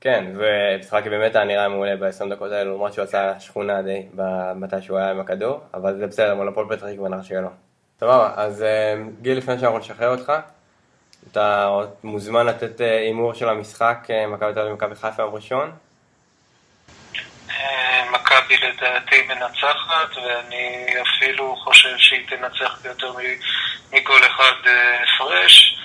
[0.00, 4.06] כן, ומשחקי באמת היה נראה מעולה ב-20 דקות האלו, למרות שהוא עשה שכונה די
[4.56, 7.48] מתי שהוא היה עם הכדור, אבל זה בסדר, מונופול פתח תקווה נראה שלא.
[8.00, 10.32] סבבה, אז אה, גיל, לפני שאנחנו נשחרר אותך,
[11.32, 11.68] אתה
[12.04, 15.70] מוזמן לתת אה, הימור של המשחק, אה, מכבי תל אביב ומכבי חיפה יום ראשון.
[17.66, 23.40] אה, מכבי לדעתי מנצחת, ואני אפילו חושב שהיא תנצח ביותר מ-
[23.96, 25.76] מגול אחד אה, הפרש.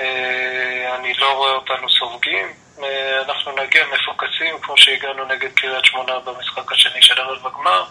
[0.00, 2.46] אה, אני לא רואה אותנו סופגים.
[2.82, 7.84] אה, אנחנו נגיע מפוקסים, כמו שהגענו נגד קריית שמונה במשחק השני של ערב הגמר.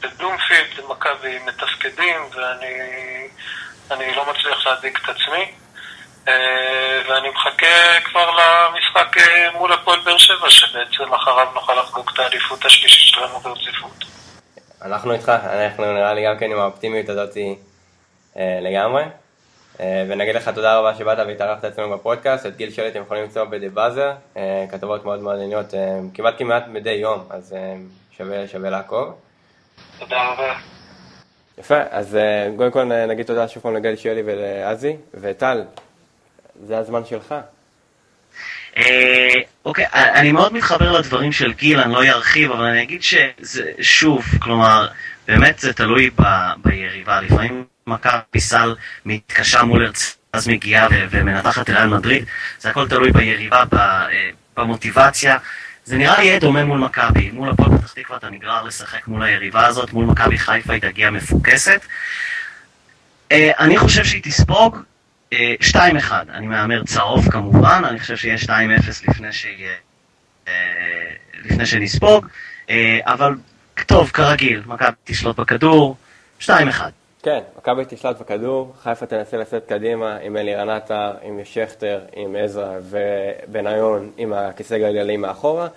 [0.00, 2.76] בבלומפילד, מכבי מתפקדים, ואני
[3.90, 5.52] אני לא מצליח להדאיג את עצמי.
[6.28, 12.18] אה, ואני מחכה כבר למשחק אה, מול הפועל באר שבע, שבעצם אחריו נוכל לחגוג את
[12.18, 14.04] האליפות השלישית שלנו ברציפות.
[14.82, 17.36] אנחנו איתך, אנחנו נראה לי גם כן עם האופטימיות הזאת
[18.36, 19.04] אה, לגמרי.
[20.08, 23.68] ונגיד לך תודה רבה שבאת והתארחת אצלנו בפודקאסט, את גיל שלי אתם יכולים למצוא בדה
[23.68, 24.12] באזר,
[24.70, 27.56] כתבות מאוד מעניינות, אה, כמעט כמעט מדי יום, אז
[28.16, 29.14] שווה, שווה לעקוב.
[29.98, 30.54] תודה רבה.
[31.58, 32.18] יפה, אז
[32.56, 35.62] קודם כל נגיד תודה שוב פעם לגלי שלי ולעזי, וטל,
[36.66, 37.34] זה הזמן שלך.
[38.76, 43.62] אה, אוקיי, אני מאוד מתחבר לדברים של גיל, אני לא ארחיב, אבל אני אגיד שזה,
[43.80, 44.88] שוב, כלומר,
[45.28, 46.22] באמת זה תלוי ב,
[46.64, 47.20] ביריבה.
[47.20, 50.16] לפעמים מכבי סל מתקשה מול הרצ...
[50.32, 52.24] אז מגיעה ומנתחת ריאל מדריד,
[52.58, 55.38] זה הכל תלוי ביריבה, אה, במוטיבציה.
[55.84, 57.30] זה נראה יהיה דומה מול מכבי.
[57.30, 61.10] מול הפועל פתח תקווה אתה נגרר לשחק מול היריבה הזאת, מול מכבי חיפה היא תגיע
[61.10, 61.86] מפוקסת.
[63.32, 64.76] אה, אני חושב שהיא תספוג
[65.34, 65.36] 2-1,
[66.28, 68.48] אני מהמר צהוב כמובן, אני חושב שיהיה 2-0
[69.08, 69.72] לפני שיהיה...
[70.48, 70.52] אה,
[71.44, 72.26] לפני שנספוג,
[72.70, 73.34] אה, אבל
[73.86, 75.96] טוב, כרגיל, מכבי תשלוט בכדור,
[76.40, 76.50] 2-1.
[77.22, 82.78] כן, מכבי תשלט בכדור, חיפה תנסה לצאת קדימה עם אלירן עטר, עם שכטר, עם עזרא
[82.82, 85.68] ובניון עם הכיסא גלגלים מאחורה.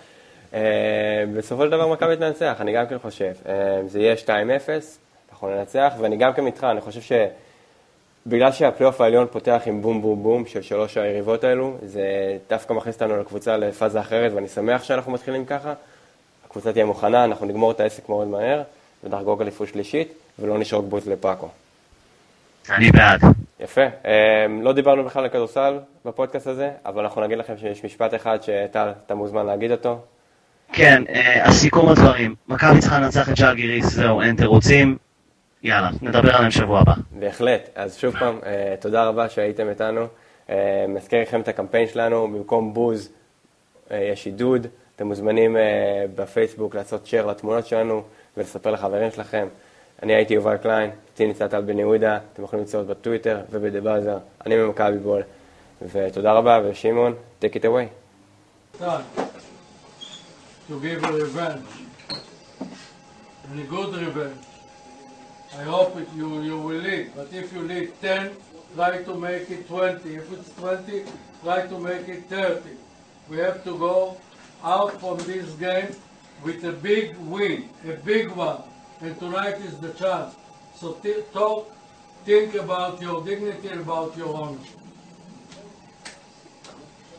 [0.54, 3.32] אה, בסופו של דבר מכבי תנצח, אני גם כן חושב.
[3.88, 4.30] זה יהיה 2-0,
[5.32, 7.02] אנחנו ננצח, ואני גם כן איתך, אני חושב
[8.26, 12.04] שבגלל שהפלייאוף העליון פותח עם בום בום בום של שלוש היריבות האלו, זה
[12.50, 15.74] דווקא מכניס אותנו לקבוצה לפאזה אחרת, ואני שמח שאנחנו מתחילים ככה.
[16.46, 18.62] הקבוצה תהיה מוכנה, אנחנו נגמור את העסק מאוד מהר,
[19.04, 21.50] ונחגוג אליפות שלישית, ולא נשרוק בוז לפאקו.
[22.70, 23.22] אני בעד.
[23.60, 23.82] יפה.
[24.06, 28.38] אה, לא דיברנו בכלל על כדורסל בפודקאסט הזה, אבל אנחנו נגיד לכם שיש משפט אחד
[28.42, 30.02] שטל, אתה מוזמן להגיד אותו.
[30.74, 34.98] כן, אה, הסיכום הדברים, מכבי צריכה לנצח את ז'לגיריס, זהו, אין תירוצים,
[35.64, 36.94] יאללה, נדבר עליהם שבוע הבא.
[37.12, 37.70] בהחלט.
[37.76, 40.08] אז שוב פעם, אה, תודה רבה שהייתם איתנו.
[40.50, 43.10] אה, מזכיר לכם את הקמפיין שלנו, במקום בוז
[43.92, 44.68] אה, יש עידוד.
[44.96, 45.58] אתם מוזמנים
[46.16, 48.04] בפייסבוק לעשות שייר לתמונות שלנו
[48.38, 49.48] ולספר לחברים שלכם.
[50.04, 54.18] אני הייתי יובל קליין, איתי נמצא טל בן יהודה, אתם יכולים למצוא אותי בטוויטר ובדבאזר,
[54.46, 55.22] אני ממכבי בול.
[55.92, 57.88] ותודה רבה, ושמעון, take it away.
[60.70, 61.66] to give a revenge,
[63.50, 64.49] and a good revenge.
[65.58, 68.32] I hope it, you, you will lead, but if you lead 10,
[68.76, 70.16] try to make it 20.
[70.16, 71.04] If it's 20,
[71.44, 72.70] try to make it 30.
[73.30, 74.18] We have to go
[74.64, 75.96] out from this game
[76.44, 78.62] with a big win, a big one,
[79.02, 80.36] and tonight is the chance.
[80.76, 80.94] So
[81.34, 81.76] talk,
[82.26, 84.79] think about your dignity about your ownership.